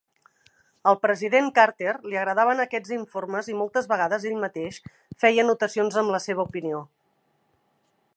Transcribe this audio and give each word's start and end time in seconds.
Al 0.91 0.95
president 1.01 1.49
Carter 1.57 1.91
li 2.13 2.17
agradaven 2.21 2.63
aquests 2.63 2.93
informes 2.97 3.49
i 3.53 3.57
moltes 3.59 3.89
vegades 3.93 4.25
ell 4.31 4.41
mateix 4.47 4.81
feia 5.25 5.45
anotacions 5.47 6.01
amb 6.03 6.15
la 6.17 6.23
seva 6.29 6.47
opinió. 6.49 6.81